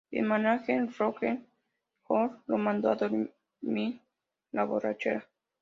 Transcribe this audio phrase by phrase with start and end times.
[0.09, 1.41] El mánager Rogers
[2.07, 4.01] Hornsby lo mando a dormir
[4.51, 5.27] la borrachera.